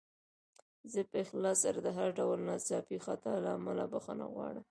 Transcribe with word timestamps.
زه 0.91 0.99
په 1.09 1.15
اخلاص 1.23 1.57
سره 1.65 1.79
د 1.85 1.87
هر 1.97 2.09
ډول 2.19 2.39
ناڅاپي 2.47 2.97
خطا 3.05 3.33
له 3.43 3.49
امله 3.57 3.83
بخښنه 3.93 4.25
غواړم. 4.33 4.59